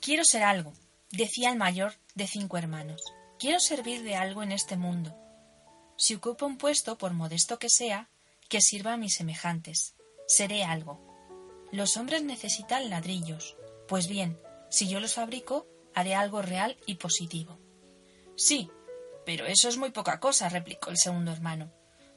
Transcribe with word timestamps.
Quiero 0.00 0.24
ser 0.24 0.42
algo, 0.42 0.72
decía 1.10 1.50
el 1.50 1.58
mayor 1.58 1.92
de 2.14 2.26
cinco 2.26 2.56
hermanos. 2.56 3.02
Quiero 3.38 3.60
servir 3.60 4.02
de 4.02 4.16
algo 4.16 4.42
en 4.42 4.50
este 4.50 4.78
mundo. 4.78 5.14
Si 5.96 6.14
ocupo 6.14 6.46
un 6.46 6.56
puesto, 6.56 6.96
por 6.96 7.12
modesto 7.12 7.58
que 7.58 7.68
sea, 7.68 8.08
que 8.48 8.62
sirva 8.62 8.94
a 8.94 8.96
mis 8.96 9.14
semejantes. 9.14 9.94
Seré 10.26 10.64
algo. 10.64 11.00
Los 11.70 11.98
hombres 11.98 12.22
necesitan 12.22 12.88
ladrillos. 12.88 13.56
Pues 13.88 14.08
bien, 14.08 14.40
si 14.70 14.88
yo 14.88 15.00
los 15.00 15.14
fabrico, 15.14 15.66
haré 15.94 16.14
algo 16.14 16.40
real 16.40 16.78
y 16.86 16.94
positivo. 16.94 17.58
Sí, 18.36 18.70
pero 19.26 19.44
eso 19.44 19.68
es 19.68 19.76
muy 19.76 19.90
poca 19.90 20.18
cosa, 20.18 20.48
replicó 20.48 20.88
el 20.88 20.96
segundo 20.96 21.30
hermano. 21.30 21.70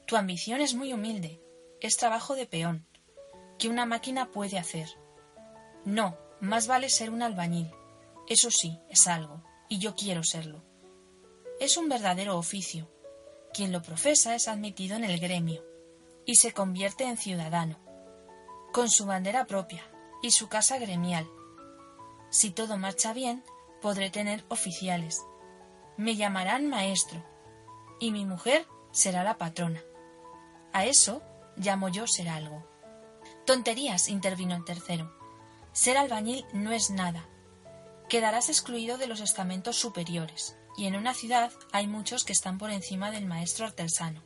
Tu 0.06 0.16
ambición 0.16 0.62
es 0.62 0.74
muy 0.74 0.94
humilde. 0.94 1.42
Es 1.82 1.98
trabajo 1.98 2.34
de 2.34 2.46
peón, 2.46 2.86
que 3.58 3.68
una 3.68 3.84
máquina 3.84 4.30
puede 4.30 4.58
hacer. 4.58 4.88
No, 5.84 6.16
más 6.40 6.66
vale 6.66 6.88
ser 6.88 7.10
un 7.10 7.22
albañil. 7.22 7.70
Eso 8.28 8.50
sí, 8.50 8.80
es 8.88 9.06
algo, 9.06 9.42
y 9.68 9.78
yo 9.78 9.94
quiero 9.94 10.24
serlo. 10.24 10.64
Es 11.60 11.76
un 11.76 11.88
verdadero 11.88 12.38
oficio. 12.38 12.90
Quien 13.52 13.70
lo 13.70 13.82
profesa 13.82 14.34
es 14.34 14.48
admitido 14.48 14.96
en 14.96 15.04
el 15.04 15.20
gremio, 15.20 15.64
y 16.26 16.36
se 16.36 16.52
convierte 16.52 17.04
en 17.04 17.16
ciudadano, 17.16 17.78
con 18.72 18.90
su 18.90 19.06
bandera 19.06 19.46
propia 19.46 19.82
y 20.22 20.30
su 20.30 20.48
casa 20.48 20.78
gremial. 20.78 21.28
Si 22.30 22.50
todo 22.50 22.76
marcha 22.76 23.12
bien, 23.12 23.44
podré 23.80 24.10
tener 24.10 24.44
oficiales. 24.48 25.22
Me 25.96 26.16
llamarán 26.16 26.66
maestro, 26.66 27.22
y 28.00 28.10
mi 28.10 28.24
mujer 28.24 28.66
será 28.90 29.22
la 29.22 29.38
patrona. 29.38 29.82
A 30.72 30.86
eso 30.86 31.22
llamo 31.56 31.88
yo 31.88 32.06
ser 32.06 32.28
algo. 32.28 32.66
Tonterías, 33.46 34.08
intervino 34.08 34.56
el 34.56 34.64
tercero. 34.64 35.12
Ser 35.72 35.96
albañil 35.96 36.44
no 36.52 36.72
es 36.72 36.90
nada. 36.90 37.28
Quedarás 38.14 38.48
excluido 38.48 38.96
de 38.96 39.08
los 39.08 39.18
estamentos 39.18 39.74
superiores, 39.74 40.56
y 40.76 40.86
en 40.86 40.94
una 40.94 41.14
ciudad 41.14 41.50
hay 41.72 41.88
muchos 41.88 42.22
que 42.22 42.32
están 42.32 42.58
por 42.58 42.70
encima 42.70 43.10
del 43.10 43.26
maestro 43.26 43.66
artesano. 43.66 44.22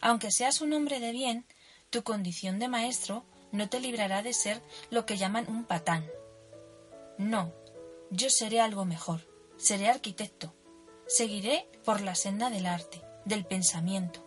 Aunque 0.00 0.32
seas 0.32 0.60
un 0.60 0.72
hombre 0.72 0.98
de 0.98 1.12
bien, 1.12 1.46
tu 1.90 2.02
condición 2.02 2.58
de 2.58 2.66
maestro 2.66 3.24
no 3.52 3.68
te 3.68 3.78
librará 3.78 4.24
de 4.24 4.32
ser 4.32 4.60
lo 4.90 5.06
que 5.06 5.16
llaman 5.16 5.46
un 5.48 5.66
patán. 5.66 6.04
No, 7.16 7.54
yo 8.10 8.28
seré 8.28 8.60
algo 8.60 8.84
mejor, 8.84 9.24
seré 9.56 9.88
arquitecto, 9.88 10.52
seguiré 11.06 11.68
por 11.84 12.00
la 12.00 12.16
senda 12.16 12.50
del 12.50 12.66
arte, 12.66 13.00
del 13.24 13.46
pensamiento, 13.46 14.26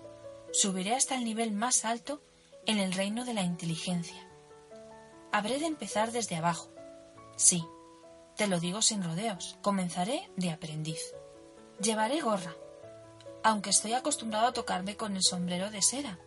subiré 0.53 0.95
hasta 0.95 1.15
el 1.15 1.25
nivel 1.25 1.51
más 1.51 1.83
alto 1.83 2.23
en 2.65 2.77
el 2.77 2.93
reino 2.93 3.25
de 3.25 3.33
la 3.33 3.41
inteligencia. 3.41 4.25
Habré 5.33 5.59
de 5.59 5.65
empezar 5.65 6.13
desde 6.13 6.37
abajo. 6.37 6.69
Sí, 7.35 7.65
te 8.35 8.47
lo 8.47 8.59
digo 8.59 8.81
sin 8.81 9.03
rodeos, 9.03 9.57
comenzaré 9.61 10.31
de 10.35 10.51
aprendiz. 10.51 10.99
Llevaré 11.79 12.19
gorra, 12.21 12.55
aunque 13.43 13.69
estoy 13.69 13.93
acostumbrado 13.93 14.47
a 14.47 14.53
tocarme 14.53 14.95
con 14.95 15.15
el 15.15 15.23
sombrero 15.23 15.69
de 15.69 15.81
seda. 15.81 16.17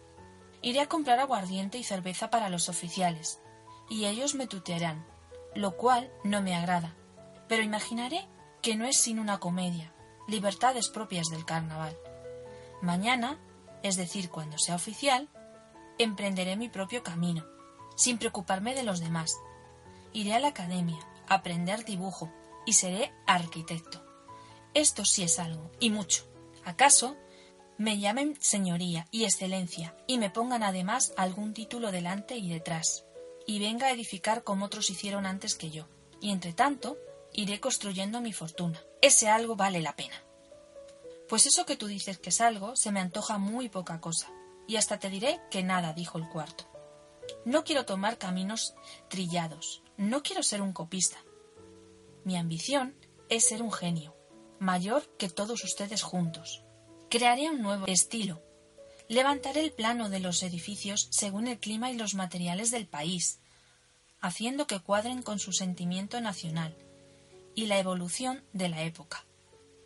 Iré 0.62 0.80
a 0.80 0.88
comprar 0.88 1.18
aguardiente 1.18 1.78
y 1.78 1.84
cerveza 1.84 2.30
para 2.30 2.48
los 2.48 2.68
oficiales, 2.68 3.40
y 3.88 4.06
ellos 4.06 4.34
me 4.34 4.46
tutearán, 4.46 5.06
lo 5.54 5.76
cual 5.76 6.12
no 6.24 6.42
me 6.42 6.54
agrada, 6.54 6.94
pero 7.48 7.62
imaginaré 7.62 8.28
que 8.62 8.76
no 8.76 8.84
es 8.86 8.98
sino 8.98 9.22
una 9.22 9.38
comedia, 9.38 9.92
libertades 10.28 10.88
propias 10.88 11.28
del 11.28 11.44
carnaval. 11.44 11.96
Mañana, 12.82 13.38
es 13.82 13.96
decir, 13.96 14.30
cuando 14.30 14.58
sea 14.58 14.74
oficial, 14.74 15.28
emprenderé 15.98 16.56
mi 16.56 16.68
propio 16.68 17.02
camino, 17.02 17.44
sin 17.96 18.18
preocuparme 18.18 18.74
de 18.74 18.82
los 18.82 19.00
demás. 19.00 19.32
Iré 20.12 20.34
a 20.34 20.41
la 20.41 20.48
academia, 20.48 20.98
aprender 21.28 21.84
dibujo, 21.84 22.32
y 22.64 22.74
seré 22.74 23.12
arquitecto. 23.27 24.04
Esto 24.75 25.04
sí 25.04 25.22
es 25.22 25.38
algo, 25.38 25.70
y 25.81 25.91
mucho. 25.91 26.28
¿Acaso 26.64 27.16
me 27.78 27.98
llamen 27.98 28.37
señoría 28.41 29.06
y 29.10 29.25
excelencia 29.25 29.94
y 30.06 30.19
me 30.19 30.31
pongan 30.31 30.62
además 30.62 31.12
algún 31.16 31.53
título 31.54 31.92
delante 31.92 32.37
y 32.37 32.48
detrás, 32.48 33.04
y 33.47 33.59
venga 33.59 33.87
a 33.87 33.92
edificar 33.92 34.44
como 34.44 34.64
otros 34.64 34.91
hicieron 34.91 35.26
antes 35.26 35.54
que 35.54 35.70
yo, 35.70 35.87
y 36.20 36.31
entre 36.31 36.53
tanto 36.53 36.98
iré 37.32 37.60
construyendo 37.60 38.20
mi 38.20 38.32
fortuna. 38.32 38.82
Ese 39.03 39.28
algo 39.28 39.56
vale 39.56 39.81
la 39.81 39.94
pena. 39.94 40.22
Pues 41.28 41.47
eso 41.47 41.66
que 41.66 41.76
tú 41.76 41.87
dices 41.87 42.19
que 42.19 42.31
es 42.31 42.41
algo 42.41 42.76
se 42.76 42.93
me 42.93 43.00
antoja 43.00 43.38
muy 43.38 43.69
poca 43.69 44.00
cosa, 44.00 44.28
y 44.66 44.76
hasta 44.76 44.98
te 44.98 45.10
diré 45.10 45.41
que 45.50 45.62
nada, 45.62 45.93
dijo 45.93 46.19
el 46.19 46.28
cuarto. 46.28 46.64
No 47.44 47.64
quiero 47.64 47.84
tomar 47.84 48.19
caminos 48.19 48.75
trillados, 49.08 49.82
no 49.96 50.22
quiero 50.22 50.42
ser 50.42 50.62
un 50.62 50.72
copista. 50.72 51.18
Mi 52.24 52.36
ambición 52.36 52.94
es 53.28 53.46
ser 53.46 53.62
un 53.62 53.72
genio, 53.72 54.14
mayor 54.58 55.08
que 55.16 55.28
todos 55.28 55.64
ustedes 55.64 56.02
juntos. 56.02 56.62
Crearé 57.08 57.48
un 57.50 57.62
nuevo 57.62 57.86
estilo. 57.86 58.42
Levantaré 59.08 59.60
el 59.60 59.72
plano 59.72 60.08
de 60.08 60.20
los 60.20 60.42
edificios 60.42 61.08
según 61.10 61.46
el 61.46 61.58
clima 61.58 61.90
y 61.90 61.96
los 61.96 62.14
materiales 62.14 62.70
del 62.70 62.86
país, 62.86 63.38
haciendo 64.20 64.66
que 64.66 64.80
cuadren 64.80 65.22
con 65.22 65.38
su 65.38 65.52
sentimiento 65.52 66.20
nacional 66.20 66.76
y 67.54 67.66
la 67.66 67.78
evolución 67.78 68.44
de 68.52 68.68
la 68.68 68.82
época. 68.82 69.24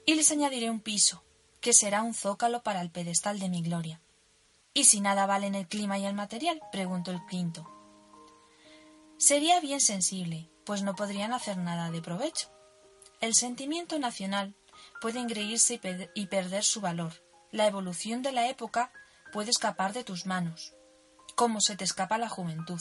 Y 0.07 0.15
les 0.15 0.31
añadiré 0.31 0.71
un 0.71 0.81
piso, 0.81 1.23
que 1.61 1.73
será 1.73 2.03
un 2.03 2.15
zócalo 2.15 2.63
para 2.63 2.81
el 2.81 2.91
pedestal 2.91 3.39
de 3.39 3.51
mi 3.51 3.63
gloria. 3.63 4.01
¿Y 4.73 4.85
si 4.85 5.01
nada 5.01 5.27
valen 5.27 5.55
el 5.55 5.69
clima 5.69 5.99
y 5.99 6.07
el 6.07 6.15
material? 6.15 6.61
preguntó 6.73 7.11
el 7.11 7.21
quinto. 7.27 7.80
Sería 9.21 9.61
bien 9.61 9.83
sensible, 9.83 10.51
pues 10.65 10.83
no 10.83 10.95
podrían 10.95 11.35
hacer 11.35 11.59
nada 11.59 11.91
de 11.91 12.01
provecho. 12.01 12.49
El 13.21 13.35
sentimiento 13.35 13.99
nacional 13.99 14.57
puede 15.03 15.21
engreírse 15.21 15.75
y, 15.75 16.23
y 16.23 16.27
perder 16.29 16.65
su 16.65 16.81
valor. 16.81 17.13
La 17.51 17.67
evolución 17.67 18.23
de 18.23 18.33
la 18.33 18.49
época 18.49 18.91
puede 19.31 19.51
escapar 19.51 19.93
de 19.93 20.05
tus 20.05 20.25
manos, 20.25 20.73
como 21.37 21.61
se 21.61 21.77
te 21.77 21.85
escapa 21.85 22.17
la 22.17 22.31
juventud. 22.31 22.81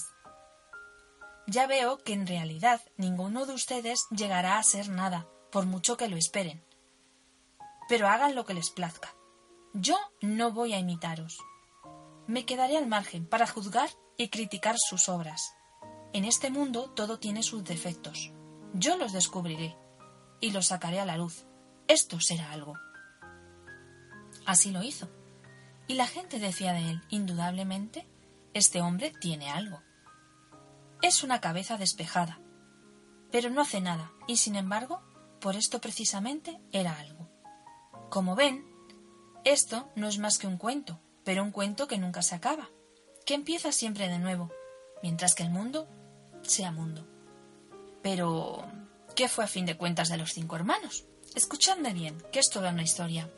Ya 1.45 1.67
veo 1.67 1.97
que 1.97 2.13
en 2.13 2.25
realidad 2.25 2.79
ninguno 2.95 3.45
de 3.45 3.53
ustedes 3.53 4.05
llegará 4.09 4.57
a 4.57 4.63
ser 4.63 4.87
nada, 4.87 5.27
por 5.51 5.65
mucho 5.65 5.97
que 5.97 6.07
lo 6.07 6.15
esperen. 6.15 6.63
Pero 7.89 8.07
hagan 8.07 8.33
lo 8.33 8.45
que 8.45 8.53
les 8.53 8.69
plazca. 8.69 9.13
Yo 9.73 9.97
no 10.21 10.53
voy 10.53 10.71
a 10.73 10.79
imitaros. 10.79 11.37
Me 12.27 12.45
quedaré 12.45 12.77
al 12.77 12.87
margen 12.87 13.27
para 13.27 13.45
juzgar 13.45 13.89
y 14.15 14.29
criticar 14.29 14.77
sus 14.77 15.09
obras. 15.09 15.53
En 16.11 16.25
este 16.25 16.49
mundo 16.49 16.89
todo 16.89 17.19
tiene 17.19 17.43
sus 17.43 17.63
defectos. 17.63 18.31
Yo 18.73 18.97
los 18.97 19.13
descubriré 19.13 19.77
y 20.41 20.51
los 20.51 20.67
sacaré 20.67 20.99
a 20.99 21.05
la 21.05 21.17
luz. 21.17 21.45
Esto 21.87 22.19
será 22.19 22.51
algo. 22.51 22.73
Así 24.45 24.71
lo 24.71 24.81
hizo. 24.81 25.09
Y 25.87 25.95
la 25.95 26.07
gente 26.07 26.39
decía 26.39 26.73
de 26.73 26.89
él, 26.89 27.01
indudablemente, 27.09 28.07
este 28.53 28.81
hombre 28.81 29.11
tiene 29.21 29.49
algo. 29.49 29.81
Es 31.01 31.23
una 31.23 31.41
cabeza 31.41 31.77
despejada, 31.77 32.39
pero 33.31 33.49
no 33.49 33.61
hace 33.61 33.81
nada, 33.81 34.11
y 34.27 34.37
sin 34.37 34.55
embargo, 34.55 35.01
por 35.39 35.55
esto 35.55 35.79
precisamente 35.79 36.59
era 36.71 36.99
algo. 36.99 37.29
Como 38.09 38.35
ven, 38.35 38.65
esto 39.45 39.89
no 39.95 40.07
es 40.07 40.19
más 40.19 40.37
que 40.37 40.47
un 40.47 40.57
cuento, 40.57 40.99
pero 41.23 41.43
un 41.43 41.51
cuento 41.51 41.87
que 41.87 41.97
nunca 41.97 42.21
se 42.21 42.35
acaba, 42.35 42.69
que 43.25 43.35
empieza 43.35 43.71
siempre 43.71 44.09
de 44.09 44.19
nuevo, 44.19 44.51
mientras 45.01 45.35
que 45.35 45.43
el 45.43 45.51
mundo 45.51 45.87
sea 46.49 46.71
mundo. 46.71 47.07
Pero, 48.01 48.65
¿qué 49.15 49.27
fue 49.27 49.43
a 49.43 49.47
fin 49.47 49.65
de 49.65 49.77
cuentas 49.77 50.09
de 50.09 50.17
los 50.17 50.33
cinco 50.33 50.55
hermanos? 50.55 51.05
Escuchadme 51.35 51.93
bien, 51.93 52.17
que 52.31 52.39
es 52.39 52.49
toda 52.49 52.71
una 52.71 52.83
historia. 52.83 53.29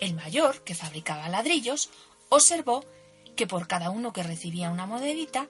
El 0.00 0.14
mayor, 0.14 0.64
que 0.64 0.74
fabricaba 0.74 1.28
ladrillos, 1.28 1.90
observó 2.28 2.84
que 3.36 3.46
por 3.46 3.68
cada 3.68 3.90
uno 3.90 4.12
que 4.12 4.22
recibía 4.22 4.70
una 4.70 4.86
monedita, 4.86 5.48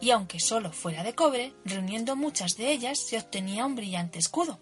y 0.00 0.10
aunque 0.10 0.40
solo 0.40 0.72
fuera 0.72 1.02
de 1.02 1.14
cobre, 1.14 1.54
reuniendo 1.64 2.16
muchas 2.16 2.56
de 2.56 2.70
ellas 2.72 2.98
se 2.98 3.18
obtenía 3.18 3.66
un 3.66 3.74
brillante 3.74 4.18
escudo. 4.18 4.58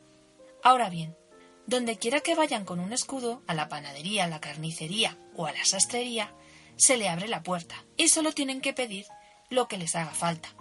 Ahora 0.62 0.88
bien, 0.88 1.16
donde 1.66 1.98
quiera 1.98 2.20
que 2.20 2.34
vayan 2.34 2.64
con 2.64 2.78
un 2.78 2.92
escudo, 2.92 3.42
a 3.46 3.54
la 3.54 3.68
panadería, 3.68 4.24
a 4.24 4.28
la 4.28 4.40
carnicería 4.40 5.18
o 5.34 5.46
a 5.46 5.52
la 5.52 5.64
sastrería, 5.64 6.34
se 6.76 6.96
le 6.96 7.08
abre 7.08 7.28
la 7.28 7.42
puerta 7.42 7.84
y 7.96 8.08
solo 8.08 8.32
tienen 8.32 8.60
que 8.60 8.72
pedir 8.72 9.06
lo 9.50 9.68
que 9.68 9.78
les 9.78 9.94
haga 9.94 10.12
falta. 10.12 10.54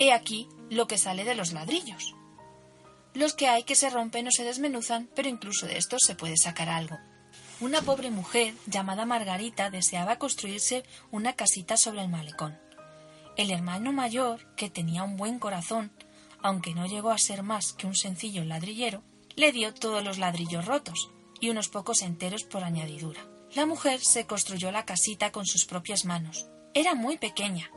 He 0.00 0.12
aquí 0.12 0.48
lo 0.70 0.86
que 0.86 0.96
sale 0.96 1.24
de 1.24 1.34
los 1.34 1.52
ladrillos. 1.52 2.16
Los 3.12 3.34
que 3.34 3.48
hay 3.48 3.64
que 3.64 3.74
se 3.74 3.90
rompen 3.90 4.26
o 4.28 4.30
se 4.30 4.44
desmenuzan, 4.44 5.10
pero 5.14 5.28
incluso 5.28 5.66
de 5.66 5.76
estos 5.76 6.00
se 6.06 6.14
puede 6.14 6.38
sacar 6.38 6.70
algo. 6.70 6.98
Una 7.60 7.82
pobre 7.82 8.10
mujer 8.10 8.54
llamada 8.66 9.04
Margarita 9.04 9.68
deseaba 9.68 10.16
construirse 10.16 10.84
una 11.10 11.34
casita 11.34 11.76
sobre 11.76 12.00
el 12.00 12.08
malecón. 12.08 12.58
El 13.36 13.50
hermano 13.50 13.92
mayor, 13.92 14.54
que 14.56 14.70
tenía 14.70 15.02
un 15.02 15.18
buen 15.18 15.38
corazón, 15.38 15.92
aunque 16.42 16.74
no 16.74 16.86
llegó 16.86 17.10
a 17.10 17.18
ser 17.18 17.42
más 17.42 17.74
que 17.74 17.86
un 17.86 17.94
sencillo 17.94 18.42
ladrillero, 18.44 19.02
le 19.36 19.52
dio 19.52 19.74
todos 19.74 20.02
los 20.02 20.16
ladrillos 20.16 20.64
rotos 20.64 21.10
y 21.40 21.50
unos 21.50 21.68
pocos 21.68 22.00
enteros 22.00 22.44
por 22.44 22.64
añadidura. 22.64 23.20
La 23.54 23.66
mujer 23.66 24.00
se 24.00 24.26
construyó 24.26 24.72
la 24.72 24.86
casita 24.86 25.30
con 25.30 25.44
sus 25.44 25.66
propias 25.66 26.06
manos. 26.06 26.46
Era 26.72 26.94
muy 26.94 27.18
pequeña. 27.18 27.70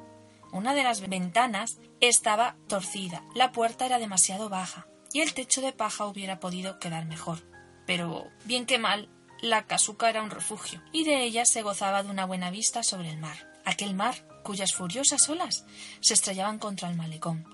Una 0.53 0.75
de 0.75 0.83
las 0.83 1.01
ventanas 1.01 1.79
estaba 1.99 2.55
torcida, 2.67 3.23
la 3.33 3.51
puerta 3.51 3.87
era 3.87 3.97
demasiado 3.97 4.49
baja, 4.49 4.85
y 5.11 5.21
el 5.21 5.33
techo 5.33 5.61
de 5.61 5.73
paja 5.73 6.05
hubiera 6.05 6.39
podido 6.39 6.77
quedar 6.77 7.05
mejor. 7.07 7.39
Pero, 7.87 8.27
bien 8.45 8.67
que 8.67 8.77
mal, 8.77 9.09
la 9.41 9.65
casuca 9.65 10.11
era 10.11 10.21
un 10.21 10.29
refugio, 10.29 10.79
y 10.91 11.05
de 11.05 11.23
ella 11.23 11.45
se 11.45 11.63
gozaba 11.63 12.03
de 12.03 12.11
una 12.11 12.25
buena 12.25 12.51
vista 12.51 12.83
sobre 12.83 13.09
el 13.09 13.17
mar. 13.17 13.51
Aquel 13.65 13.95
mar, 13.95 14.27
cuyas 14.43 14.73
furiosas 14.73 15.27
olas 15.27 15.65
se 16.01 16.13
estrellaban 16.13 16.59
contra 16.59 16.87
el 16.87 16.97
malecón, 16.97 17.47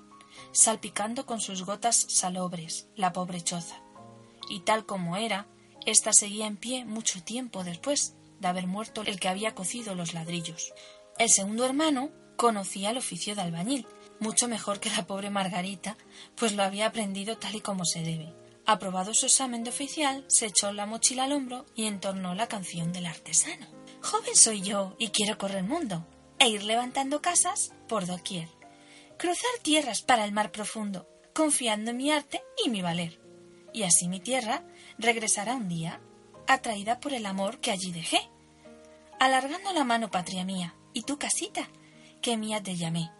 salpicando 0.52 1.24
con 1.24 1.40
sus 1.40 1.64
gotas 1.64 2.04
salobres 2.10 2.86
la 2.96 3.14
pobre 3.14 3.40
choza. 3.40 3.80
Y 4.50 4.60
tal 4.60 4.84
como 4.84 5.16
era, 5.16 5.46
ésta 5.86 6.12
seguía 6.12 6.46
en 6.46 6.58
pie 6.58 6.84
mucho 6.84 7.22
tiempo 7.22 7.64
después 7.64 8.14
de 8.40 8.48
haber 8.48 8.66
muerto 8.66 9.02
el 9.06 9.18
que 9.18 9.28
había 9.28 9.54
cocido 9.54 9.94
los 9.94 10.12
ladrillos. 10.12 10.74
El 11.18 11.30
segundo 11.30 11.64
hermano 11.64 12.10
conocía 12.40 12.88
el 12.88 12.96
oficio 12.96 13.34
de 13.34 13.42
albañil, 13.42 13.86
mucho 14.18 14.48
mejor 14.48 14.80
que 14.80 14.88
la 14.88 15.06
pobre 15.06 15.28
Margarita, 15.28 15.98
pues 16.36 16.54
lo 16.54 16.62
había 16.62 16.86
aprendido 16.86 17.36
tal 17.36 17.54
y 17.54 17.60
como 17.60 17.84
se 17.84 18.00
debe. 18.00 18.32
Aprobado 18.64 19.12
su 19.12 19.26
examen 19.26 19.62
de 19.62 19.68
oficial, 19.68 20.24
se 20.26 20.46
echó 20.46 20.72
la 20.72 20.86
mochila 20.86 21.24
al 21.24 21.32
hombro 21.32 21.66
y 21.74 21.84
entornó 21.84 22.34
la 22.34 22.48
canción 22.48 22.94
del 22.94 23.04
artesano. 23.04 23.66
Joven 24.02 24.34
soy 24.34 24.62
yo 24.62 24.96
y 24.98 25.08
quiero 25.08 25.36
correr 25.36 25.64
mundo, 25.64 26.06
e 26.38 26.48
ir 26.48 26.64
levantando 26.64 27.20
casas 27.20 27.74
por 27.86 28.06
doquier. 28.06 28.48
Cruzar 29.18 29.50
tierras 29.60 30.00
para 30.00 30.24
el 30.24 30.32
mar 30.32 30.50
profundo, 30.50 31.06
confiando 31.34 31.90
en 31.90 31.98
mi 31.98 32.10
arte 32.10 32.42
y 32.64 32.70
mi 32.70 32.80
valer. 32.80 33.20
Y 33.74 33.82
así 33.82 34.08
mi 34.08 34.18
tierra 34.18 34.64
regresará 34.96 35.56
un 35.56 35.68
día, 35.68 36.00
atraída 36.48 37.00
por 37.00 37.12
el 37.12 37.26
amor 37.26 37.60
que 37.60 37.70
allí 37.70 37.92
dejé. 37.92 38.30
Alargando 39.18 39.74
la 39.74 39.84
mano, 39.84 40.10
patria 40.10 40.46
mía, 40.46 40.74
y 40.94 41.02
tu 41.02 41.18
casita, 41.18 41.68
que 42.20 42.36
mía 42.36 42.62
te 42.62 42.76
llamé. 42.76 43.10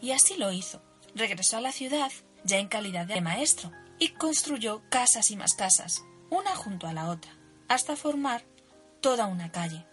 Y 0.00 0.12
así 0.12 0.36
lo 0.36 0.52
hizo. 0.52 0.82
Regresó 1.14 1.58
a 1.58 1.60
la 1.60 1.72
ciudad, 1.72 2.10
ya 2.44 2.58
en 2.58 2.68
calidad 2.68 3.06
de 3.06 3.20
maestro, 3.20 3.70
y 3.98 4.08
construyó 4.08 4.82
casas 4.88 5.30
y 5.30 5.36
más 5.36 5.54
casas, 5.54 6.02
una 6.30 6.56
junto 6.56 6.86
a 6.86 6.92
la 6.92 7.08
otra, 7.10 7.36
hasta 7.68 7.96
formar 7.96 8.44
toda 9.00 9.26
una 9.26 9.52
calle. 9.52 9.86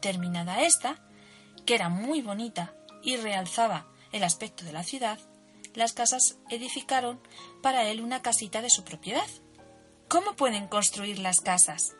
Terminada 0.00 0.62
esta, 0.62 0.98
que 1.64 1.74
era 1.74 1.88
muy 1.88 2.20
bonita 2.20 2.74
y 3.02 3.16
realzaba 3.16 3.86
el 4.12 4.24
aspecto 4.24 4.64
de 4.64 4.72
la 4.72 4.82
ciudad, 4.82 5.18
las 5.74 5.92
casas 5.92 6.38
edificaron 6.50 7.20
para 7.62 7.84
él 7.84 8.00
una 8.00 8.22
casita 8.22 8.62
de 8.62 8.70
su 8.70 8.84
propiedad. 8.84 9.26
¿Cómo 10.08 10.36
pueden 10.36 10.68
construir 10.68 11.18
las 11.18 11.40
casas? 11.40 11.96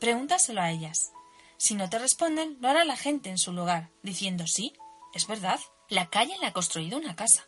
Pregúntaselo 0.00 0.60
a 0.60 0.70
ellas. 0.70 1.12
Si 1.58 1.74
no 1.74 1.88
te 1.88 1.98
responden, 1.98 2.58
lo 2.60 2.68
hará 2.68 2.84
la 2.84 2.96
gente 2.96 3.30
en 3.30 3.38
su 3.38 3.52
lugar, 3.52 3.90
diciendo 4.02 4.46
sí, 4.46 4.72
es 5.14 5.26
verdad, 5.26 5.60
la 5.88 6.10
calle 6.10 6.36
le 6.40 6.46
ha 6.46 6.52
construido 6.52 6.98
una 6.98 7.16
casa. 7.16 7.46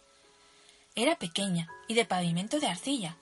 Era 0.94 1.18
pequeña 1.18 1.68
y 1.86 1.94
de 1.94 2.04
pavimento 2.04 2.58
de 2.60 2.68
arcilla, 2.68 3.18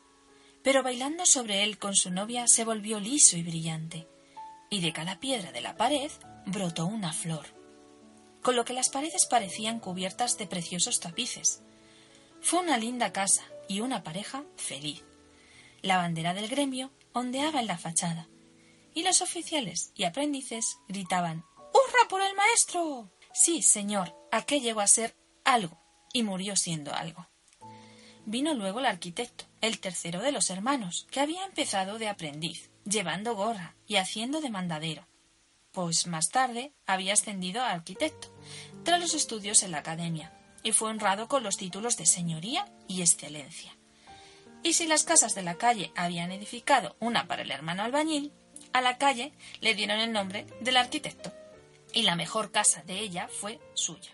pero 0.62 0.82
bailando 0.82 1.26
sobre 1.26 1.62
él 1.64 1.78
con 1.78 1.94
su 1.94 2.10
novia 2.10 2.46
se 2.46 2.64
volvió 2.64 3.00
liso 3.00 3.36
y 3.36 3.42
brillante, 3.42 4.06
y 4.70 4.80
de 4.80 4.92
cada 4.92 5.20
piedra 5.20 5.52
de 5.52 5.60
la 5.60 5.76
pared 5.76 6.10
brotó 6.46 6.86
una 6.86 7.12
flor, 7.12 7.46
con 8.42 8.56
lo 8.56 8.64
que 8.64 8.72
las 8.72 8.88
paredes 8.88 9.26
parecían 9.26 9.80
cubiertas 9.80 10.38
de 10.38 10.46
preciosos 10.46 11.00
tapices. 11.00 11.62
Fue 12.40 12.60
una 12.60 12.78
linda 12.78 13.12
casa 13.12 13.42
y 13.68 13.80
una 13.80 14.02
pareja 14.02 14.44
feliz. 14.56 15.04
La 15.82 15.96
bandera 15.98 16.34
del 16.34 16.48
gremio 16.48 16.90
ondeaba 17.12 17.60
en 17.60 17.66
la 17.66 17.78
fachada, 17.78 18.28
y 18.96 19.02
los 19.02 19.20
oficiales 19.20 19.92
y 19.94 20.04
aprendices 20.04 20.78
gritaban 20.88 21.44
¡Hurra 21.58 22.08
por 22.08 22.22
el 22.22 22.34
maestro! 22.34 23.12
Sí, 23.34 23.60
señor, 23.60 24.16
aquel 24.32 24.62
llegó 24.62 24.80
a 24.80 24.86
ser 24.86 25.14
algo, 25.44 25.78
y 26.14 26.22
murió 26.22 26.56
siendo 26.56 26.94
algo. 26.94 27.28
Vino 28.24 28.54
luego 28.54 28.80
el 28.80 28.86
arquitecto, 28.86 29.44
el 29.60 29.80
tercero 29.80 30.22
de 30.22 30.32
los 30.32 30.48
hermanos, 30.48 31.06
que 31.10 31.20
había 31.20 31.44
empezado 31.44 31.98
de 31.98 32.08
aprendiz, 32.08 32.70
llevando 32.86 33.36
gorra 33.36 33.76
y 33.86 33.96
haciendo 33.96 34.40
de 34.40 34.48
mandadero, 34.48 35.06
pues 35.72 36.06
más 36.06 36.30
tarde 36.30 36.72
había 36.86 37.12
ascendido 37.12 37.62
a 37.62 37.72
arquitecto, 37.72 38.34
tras 38.82 38.98
los 38.98 39.12
estudios 39.12 39.62
en 39.62 39.72
la 39.72 39.78
academia, 39.78 40.32
y 40.62 40.72
fue 40.72 40.88
honrado 40.88 41.28
con 41.28 41.42
los 41.42 41.58
títulos 41.58 41.98
de 41.98 42.06
señoría 42.06 42.66
y 42.88 43.02
excelencia. 43.02 43.76
Y 44.62 44.72
si 44.72 44.86
las 44.86 45.04
casas 45.04 45.34
de 45.34 45.42
la 45.42 45.56
calle 45.56 45.92
habían 45.96 46.32
edificado 46.32 46.96
una 46.98 47.28
para 47.28 47.42
el 47.42 47.50
hermano 47.50 47.82
albañil, 47.82 48.32
a 48.76 48.82
la 48.82 48.98
calle 48.98 49.32
le 49.62 49.74
dieron 49.74 49.98
el 50.00 50.12
nombre 50.12 50.46
del 50.60 50.76
arquitecto, 50.76 51.32
y 51.94 52.02
la 52.02 52.14
mejor 52.14 52.50
casa 52.50 52.82
de 52.82 53.00
ella 53.00 53.26
fue 53.26 53.58
suya. 53.72 54.10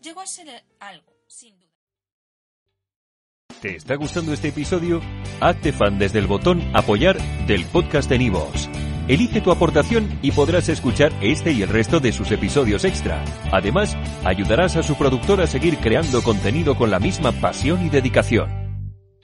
Llegó 0.00 0.22
a 0.22 0.26
ser 0.26 0.64
algo, 0.80 1.12
sin 1.26 1.54
duda. 1.60 1.66
¿Te 3.60 3.76
está 3.76 3.96
gustando 3.96 4.32
este 4.32 4.48
episodio? 4.48 5.02
Hazte 5.40 5.70
fan 5.72 5.98
desde 5.98 6.18
el 6.18 6.26
botón 6.26 6.62
apoyar 6.74 7.18
del 7.46 7.66
podcast 7.66 8.08
de 8.08 8.18
Nivos. 8.18 8.70
Elige 9.06 9.42
tu 9.42 9.52
aportación 9.52 10.18
y 10.22 10.32
podrás 10.32 10.70
escuchar 10.70 11.12
este 11.20 11.52
y 11.52 11.60
el 11.60 11.68
resto 11.68 12.00
de 12.00 12.12
sus 12.12 12.30
episodios 12.30 12.84
extra. 12.84 13.22
Además, 13.52 13.96
ayudarás 14.24 14.76
a 14.76 14.82
su 14.82 14.96
productor 14.96 15.42
a 15.42 15.46
seguir 15.46 15.76
creando 15.76 16.22
contenido 16.22 16.74
con 16.76 16.90
la 16.90 16.98
misma 16.98 17.32
pasión 17.32 17.84
y 17.84 17.90
dedicación. 17.90 18.65